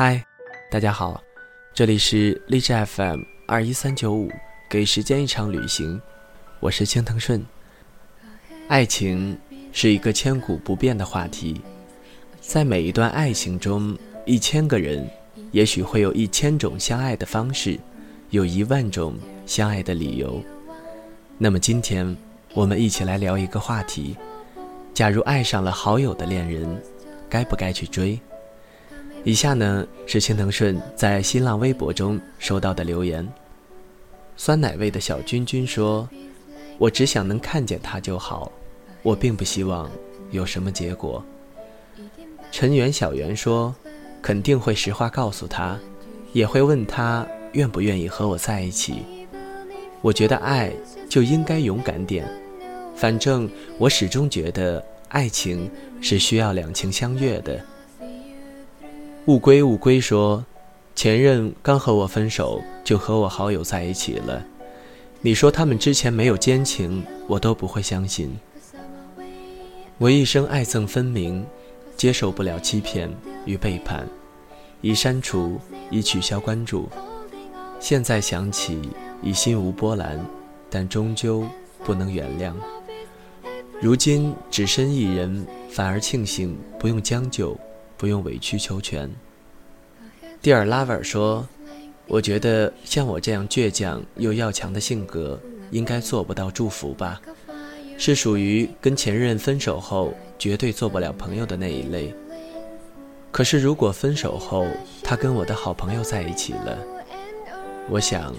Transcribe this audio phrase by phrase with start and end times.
[0.00, 0.24] 嗨，
[0.70, 1.20] 大家好，
[1.74, 4.30] 这里是荔枝 FM 二一三九五，
[4.68, 6.00] 给时间一场旅行，
[6.60, 7.44] 我是青藤顺。
[8.68, 9.36] 爱情
[9.72, 11.60] 是一个千古不变的话题，
[12.40, 15.04] 在每一段爱情中，一千个人，
[15.50, 17.76] 也许会有一千种相爱的方式，
[18.30, 20.40] 有一万种相爱的理由。
[21.38, 22.16] 那么今天，
[22.54, 24.16] 我们一起来聊一个话题：
[24.94, 26.80] 假如爱上了好友的恋人，
[27.28, 28.16] 该不该去追？
[29.28, 33.28] 以下呢是青藤顺在新浪微博中收到的留言。
[34.38, 36.08] 酸奶味的小君君说
[36.80, 38.50] ：“我只想能看见他就好，
[39.02, 39.90] 我并不希望
[40.30, 41.22] 有什么结果。”
[42.50, 43.76] 陈元小圆说
[44.22, 45.78] ：“肯定会实话告诉他，
[46.32, 49.02] 也会问他愿不愿意和我在一起。
[50.00, 50.72] 我觉得爱
[51.06, 52.26] 就应该勇敢点，
[52.96, 57.62] 反正我始终觉得爱情是需要两情相悦的。”
[59.28, 60.42] 乌龟乌龟说
[60.96, 64.42] ：“前任刚和我分手，就和我好友在一起了。
[65.20, 68.34] 你说他们之前没有奸情，我都不会相信。
[69.98, 71.44] 我一生爱憎分明，
[71.94, 73.10] 接受不了欺骗
[73.44, 74.08] 与背叛，
[74.80, 76.88] 已删除，已取消关注。
[77.78, 78.80] 现在想起，
[79.22, 80.18] 已心无波澜，
[80.70, 81.44] 但终究
[81.84, 82.54] 不能原谅。
[83.78, 87.54] 如今只身一人，反而庆幸不用将就。”
[87.98, 89.10] 不用委曲求全。
[90.40, 91.46] 蒂尔拉维尔说
[92.06, 95.38] ：“我觉得像我这样倔强又要强的性格，
[95.70, 97.20] 应该做不到祝福吧？
[97.98, 102.14] 是属于跟前任分手后绝对做不了朋友的那一类。
[103.32, 104.64] 可是如果分手后
[105.02, 106.78] 他跟我的好朋友在一起了，
[107.90, 108.32] 我想，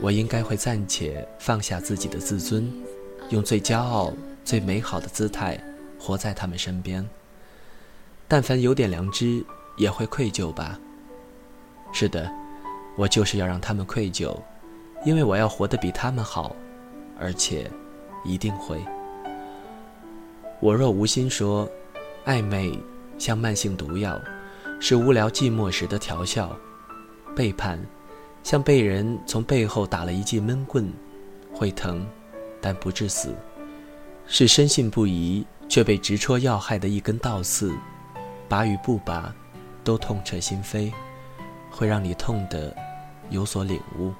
[0.00, 2.72] 我应该会暂且放下自己的自尊，
[3.28, 4.12] 用最骄傲、
[4.44, 5.62] 最美好的姿态
[6.00, 7.06] 活在他们身边。”
[8.34, 9.44] 但凡有点良知，
[9.76, 10.76] 也会愧疚吧。
[11.92, 12.28] 是的，
[12.96, 14.36] 我就是要让他们愧疚，
[15.04, 16.56] 因为我要活得比他们好，
[17.16, 17.70] 而且
[18.24, 18.84] 一定会。
[20.58, 21.70] 我若无心说，
[22.26, 22.76] 暧昧
[23.18, 24.20] 像慢性毒药，
[24.80, 26.48] 是无聊寂寞时的调笑；
[27.36, 27.80] 背叛
[28.42, 30.92] 像被人从背后打了一记闷棍，
[31.52, 32.04] 会疼，
[32.60, 33.28] 但不致死；
[34.26, 37.72] 是深信不疑却被直戳要害的一根倒刺。
[38.48, 39.34] 拔与不拔，
[39.82, 40.92] 都痛彻心扉，
[41.70, 42.74] 会让你痛得
[43.30, 44.12] 有所领悟。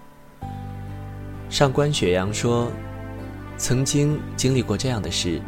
[1.50, 2.70] 上官雪阳说
[3.56, 5.40] ：“曾经经历过这样的事，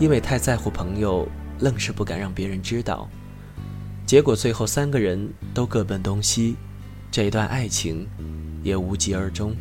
[0.00, 1.28] 因为太在乎朋友，
[1.60, 3.08] 愣是不敢让别人知道，
[4.04, 6.56] 结果最后三个人都各奔东西，
[7.10, 8.08] 这一段爱情
[8.62, 9.54] 也无疾而终。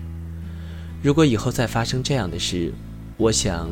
[1.03, 2.73] 如果以后再发生这样的事，
[3.17, 3.69] 我想，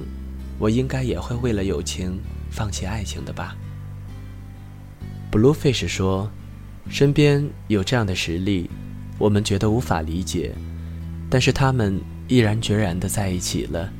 [0.60, 2.20] 我应该也会为了友情
[2.52, 3.56] 放弃爱情的吧。”
[5.34, 6.30] Bluefish 说
[6.88, 8.70] ：“身边有这样的实例，
[9.18, 10.54] 我们觉得无法理解，
[11.28, 13.92] 但是他们毅然决然的在一起了。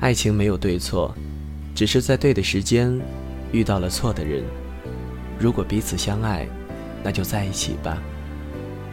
[0.00, 1.14] 爱情没有对错，
[1.74, 2.98] 只是在对的时间
[3.52, 4.42] 遇到了错的人。
[5.38, 6.48] 如果彼此相爱，
[7.04, 7.98] 那就在一起吧；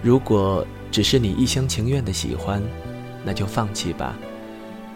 [0.03, 2.61] 如果只是你一厢情愿的喜欢，
[3.23, 4.19] 那就放弃吧，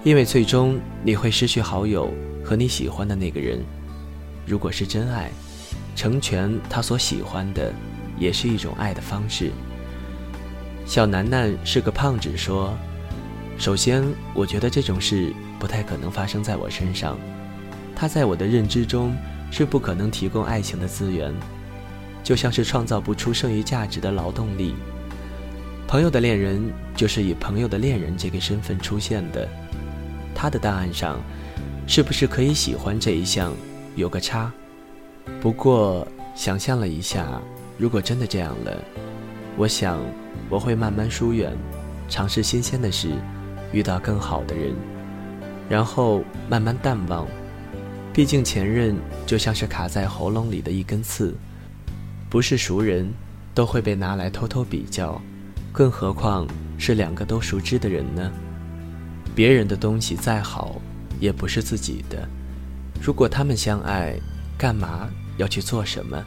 [0.04, 2.12] 因为最终你会失去好友
[2.44, 3.64] 和你喜欢的那个人。
[4.46, 5.32] 如果是真爱。”
[5.96, 7.74] 成全他所喜欢的，
[8.18, 9.52] 也是一种爱的方式。
[10.86, 12.76] 小楠楠是个胖子，说
[13.58, 14.04] ：“首先，
[14.34, 17.18] 我觉得这种事不太可能发生在我身上。
[17.96, 19.16] 他在我的认知中
[19.52, 21.34] 是不可能提供爱情的资源，
[22.24, 24.74] 就像是创造不出剩余价值的劳动力。
[25.88, 26.62] 朋友的恋人
[26.96, 29.48] 就是以朋友的恋人这个身份出现的。
[30.34, 31.20] 他的档案上，
[31.86, 33.54] 是不是可以喜欢这一项，
[33.96, 34.52] 有个叉。”
[35.42, 37.42] 不过，想象了一下，
[37.78, 38.78] 如果真的这样了，
[39.58, 40.00] 我想
[40.50, 41.52] 我会慢慢疏远，
[42.08, 43.10] 尝试新鲜的事，
[43.74, 44.74] 遇到更好的人，
[45.68, 47.28] 然后慢慢淡忘。
[48.14, 48.96] 毕竟前任
[49.26, 51.34] 就像是卡在喉咙里的一根刺，
[52.30, 53.12] 不是熟人
[53.56, 55.20] 都会被拿来偷偷比较，
[55.72, 56.48] 更何况
[56.78, 58.32] 是两个都熟知的人呢？
[59.34, 60.80] 别人的东西再好，
[61.20, 62.28] 也不是自己的。
[63.02, 64.16] 如果他们相爱。
[64.62, 66.24] 干嘛要去做什么？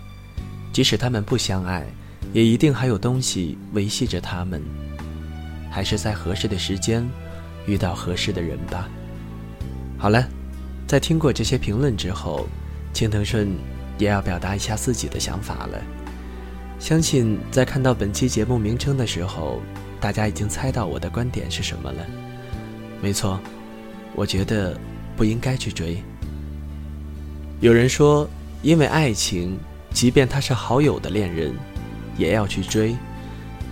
[0.72, 1.86] 即使他们不相爱，
[2.32, 4.60] 也一定还有东西维系着他们。
[5.70, 7.08] 还是在合适的时间，
[7.64, 8.88] 遇到合适的人吧。
[9.96, 10.28] 好了，
[10.84, 12.48] 在听过这些评论之后，
[12.92, 13.54] 青藤顺
[13.98, 15.80] 也要表达一下自己的想法了。
[16.80, 19.62] 相信在看到本期节目名称的时候，
[20.00, 22.04] 大家已经猜到我的观点是什么了。
[23.00, 23.38] 没错，
[24.16, 24.76] 我觉得
[25.16, 26.02] 不应该去追。
[27.60, 28.28] 有人说，
[28.62, 29.58] 因为爱情，
[29.92, 31.54] 即便他是好友的恋人，
[32.18, 32.94] 也要去追，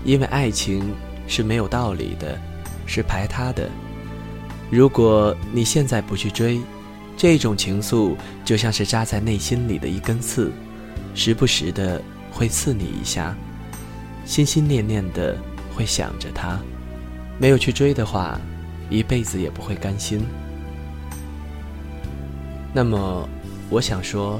[0.04, 0.94] 因为爱情
[1.26, 2.38] 是没有道理的，
[2.86, 3.68] 是排他的。
[4.70, 6.60] 如果你现在不去追，
[7.16, 10.50] 这种情愫就像是扎在内心里的一根刺，
[11.14, 12.00] 时不时的
[12.30, 13.36] 会刺你一下，
[14.24, 15.36] 心心念念的
[15.74, 16.58] 会想着他。
[17.38, 18.40] 没有去追的话，
[18.88, 20.24] 一辈子也不会甘心。
[22.72, 23.28] 那么，
[23.72, 24.38] 我想说，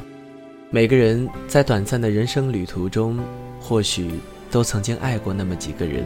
[0.69, 3.19] 每个人在短暂的人生旅途中，
[3.59, 4.21] 或许
[4.51, 6.05] 都曾经爱过那么几个人，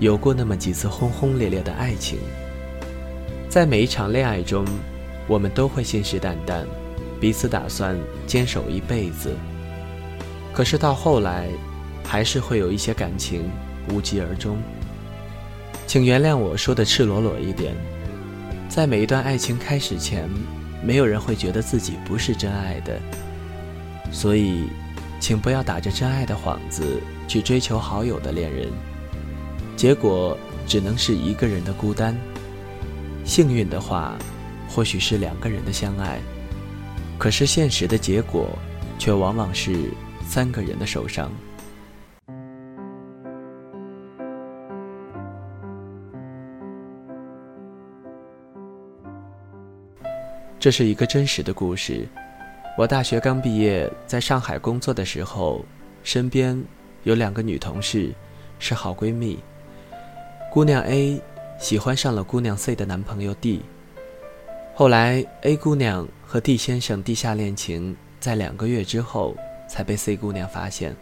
[0.00, 2.18] 有过那么几次轰轰烈烈的爱情。
[3.48, 4.66] 在每一场恋爱中，
[5.28, 6.64] 我们都会信誓旦旦，
[7.20, 9.32] 彼此打算坚守一辈子。
[10.52, 11.46] 可是到后来，
[12.02, 13.48] 还是会有一些感情
[13.92, 14.58] 无疾而终。
[15.86, 17.76] 请原谅我说的赤裸裸一点，
[18.68, 20.28] 在每一段爱情开始前，
[20.82, 22.98] 没有人会觉得自己不是真爱的，
[24.10, 24.68] 所以，
[25.20, 28.68] 请不要打着真爱的幌子去追求好友的恋人，
[29.76, 30.36] 结果
[30.66, 32.16] 只能是一个人的孤单。
[33.24, 34.16] 幸运的话，
[34.68, 36.18] 或许是两个人的相爱，
[37.18, 38.48] 可是现实的结果，
[38.98, 39.90] 却往往是
[40.26, 41.30] 三个人的受伤。
[50.60, 52.06] 这是一个真实的故事。
[52.76, 55.64] 我大学刚毕业，在上海工作的时候，
[56.04, 56.62] 身边
[57.04, 58.12] 有两个女同事，
[58.58, 59.38] 是好闺蜜。
[60.52, 61.18] 姑娘 A
[61.58, 63.62] 喜欢上了姑娘 C 的男朋友 D。
[64.74, 69.34] 后来 A 姑娘和 D 先生地下恋情，在两个月之后
[69.66, 70.94] 才被 C 姑娘发现。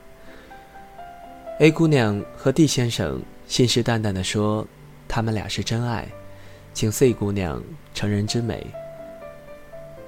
[1.59, 4.65] A 姑娘和 D 先生信誓旦旦地说，
[5.09, 6.07] 他们俩是真爱，
[6.73, 7.61] 请 C 姑娘
[7.93, 8.65] 成人之美。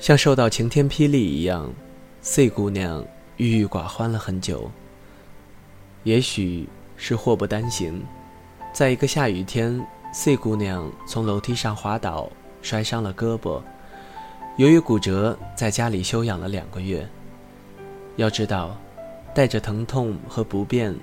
[0.00, 1.70] 像受到晴天霹雳一样
[2.22, 3.04] ，C 姑娘
[3.36, 4.70] 郁郁寡欢了很久。
[6.04, 6.66] 也许
[6.96, 8.02] 是祸不单行，
[8.72, 9.78] 在一个下雨天
[10.14, 12.30] ，C 姑娘从楼梯上滑倒，
[12.62, 13.60] 摔伤了胳膊。
[14.56, 17.06] 由于骨折，在家里休养了两个月。
[18.16, 18.74] 要知道，
[19.34, 20.96] 带着疼痛和不便，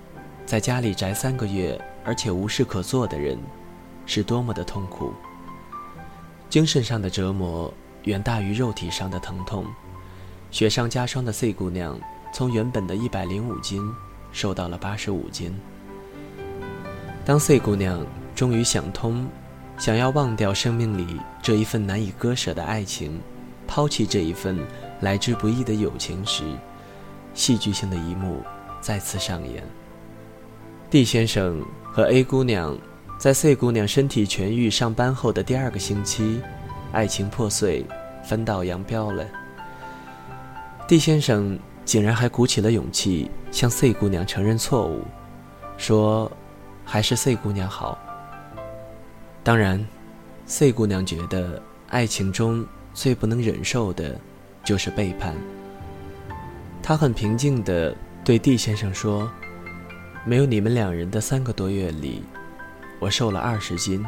[0.44, 3.38] 在家里宅三个月，而且无事可做的人，
[4.08, 5.14] 是多么的痛苦。
[6.50, 7.72] 精神上的折磨。
[8.08, 9.66] 远大于肉体上的疼痛，
[10.50, 12.00] 雪上加霜的 C 姑娘
[12.34, 13.82] 从原本的一百零五斤
[14.32, 15.54] 瘦到了八十五斤。
[17.26, 19.28] 当 C 姑娘终于想通，
[19.78, 23.20] 想要忘掉生命里这一份难以割舍的爱情，
[23.68, 24.58] 抛弃这一份
[25.02, 26.46] 来之不易的友情时，
[27.34, 28.42] 戏剧性的一幕
[28.80, 29.62] 再次上演。
[30.90, 32.78] D 先生和 A 姑娘
[33.20, 36.40] 在 C 姑娘身体痊愈上班后的第二个星期。
[36.92, 37.86] 爱情破碎，
[38.24, 39.26] 分道扬镳了。
[40.88, 45.04] D 先生竟然还鼓起了勇气向 C 姑娘承认错误，
[45.78, 46.32] 说
[46.86, 47.98] 还是 C 姑娘好。
[49.44, 49.86] 当然
[50.46, 54.20] ，C 姑娘觉得爱情中最不能忍受的，
[54.64, 55.36] 就是背叛。
[56.82, 59.30] 她很平静地对 D 先生说
[60.26, 62.24] ：“没有你们两人的三个多月里，
[63.00, 64.06] 我瘦了二十斤。”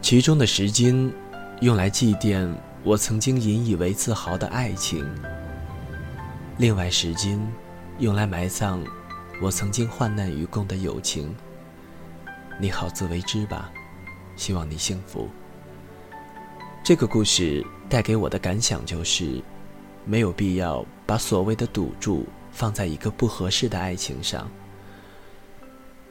[0.00, 1.12] 其中的十斤，
[1.60, 2.50] 用来祭奠
[2.82, 5.04] 我曾经引以为自豪的爱情；
[6.56, 7.46] 另外十斤，
[7.98, 8.82] 用来埋葬
[9.42, 11.34] 我曾经患难与共的友情。
[12.58, 13.70] 你好自为之吧，
[14.34, 15.28] 希望你幸福。
[16.82, 19.42] 这个故事带给我的感想就是，
[20.06, 24.48] 没有必要把所谓的赌注放在一个不合适的爱情上。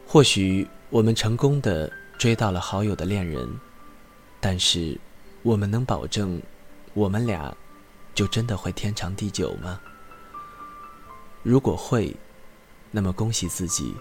[0.06, 3.50] 或许我们成功的追到了好友的恋人。
[4.50, 4.98] 但是，
[5.44, 6.42] 我们能保证，
[6.94, 7.54] 我们俩
[8.16, 9.78] 就真的会天长地久吗？
[11.44, 12.16] 如果会，
[12.90, 13.94] 那么恭喜自己，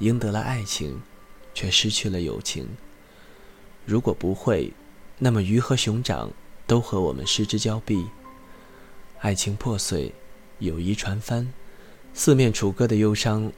[0.00, 1.00] 赢得了爱情，
[1.54, 2.68] 却失去了友情。
[3.86, 4.70] 如果不会，
[5.18, 6.30] 那么鱼和熊掌
[6.66, 8.06] 都和我们失之交臂。
[9.20, 10.12] 爱情破碎，
[10.58, 11.50] 友谊船翻，
[12.12, 13.50] 四面楚歌的忧伤，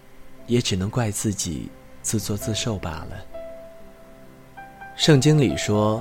[0.46, 1.68] 也只能怪自己
[2.00, 3.26] 自作自受罢了。
[4.94, 6.00] 圣经里说。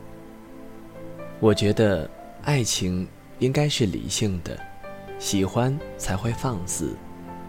[1.41, 2.07] 我觉得
[2.43, 3.07] 爱情
[3.39, 4.55] 应该是理性的，
[5.17, 6.95] 喜欢才会放肆，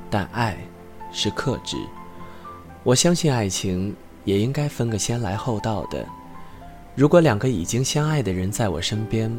[0.08, 0.56] 但爱
[1.12, 1.76] 是克制。
[2.84, 3.94] 我相信爱情
[4.24, 6.06] 也应该分个先来后到的。
[6.94, 9.30] 如果两个已经相爱的人在我身边，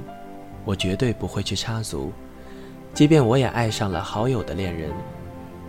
[0.66, 2.14] 我绝对不会去插足。
[2.94, 4.92] 即便我也爱上了好友的恋人，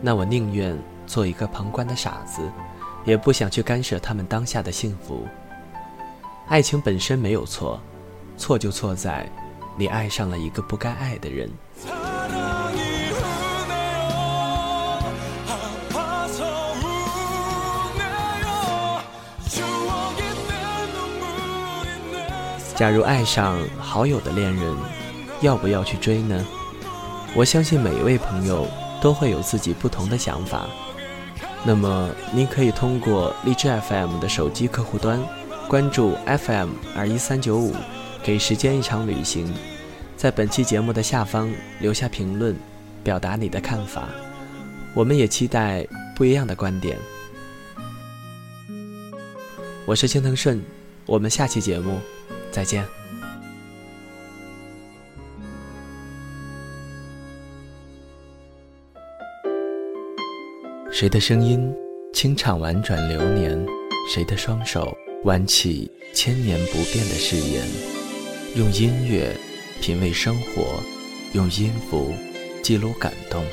[0.02, 2.42] 那我宁愿做一个旁观的傻子，
[3.06, 5.26] 也不想去干涉他们当下的幸福。
[6.48, 7.80] 爱情本身没有错，
[8.36, 9.28] 错就错在
[9.76, 11.50] 你爱上了一个不该爱的人。
[22.76, 24.76] 假如爱上好友的恋人，
[25.40, 26.44] 要不要去追呢？
[27.32, 28.66] 我相信每一位朋友
[29.00, 30.66] 都会有自己不同的想法。
[31.64, 35.20] 那么，您可以通过荔枝 FM 的手机客户端，
[35.68, 37.72] 关注 FM 二一三九五，
[38.24, 39.52] 给时间一场旅行，
[40.16, 42.56] 在本期节目的下方留下评论，
[43.02, 44.08] 表达你的看法。
[44.94, 46.96] 我们也期待不一样的观点。
[49.84, 50.58] 我是青藤顺，
[51.04, 52.00] 我们下期节目
[52.50, 52.82] 再见。
[60.90, 61.70] 谁的声音
[62.14, 63.66] 清唱婉转流年？
[64.10, 67.93] 谁的双手挽起千年不变的誓言？
[68.56, 69.36] 用音乐
[69.80, 70.80] 品味生活，
[71.32, 72.14] 用音符
[72.62, 73.44] 记录感动。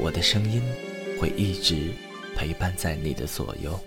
[0.00, 0.60] 我的声音
[1.20, 1.92] 会一直
[2.34, 3.78] 陪伴在你的左右。